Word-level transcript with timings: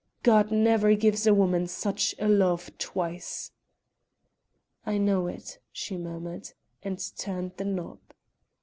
God 0.23 0.49
never 0.51 0.95
gives 0.95 1.27
a 1.27 1.33
woman 1.35 1.67
such 1.67 2.15
a 2.17 2.27
love 2.27 2.75
twice." 2.79 3.51
"I 4.83 4.97
know 4.97 5.27
it," 5.27 5.59
she 5.71 5.95
murmured, 5.95 6.53
and 6.81 6.97
turned 7.15 7.57
the 7.57 7.65
knob. 7.65 7.99